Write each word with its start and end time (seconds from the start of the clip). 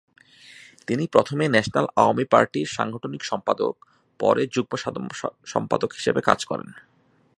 তিনি 0.87 1.03
প্রথমে 1.07 1.45
ন্যাশনাল 1.47 1.87
আওয়ামী 1.95 2.25
পার্টির 2.25 2.67
সাংগঠনিক 2.67 3.21
সম্পাদক, 3.23 3.73
পরে 4.19 4.43
যুগ্ম 4.47 4.73
সম্পাদক 5.45 5.89
হিসেবে 5.93 6.21
কাজ 6.21 6.39
করেন। 6.45 6.69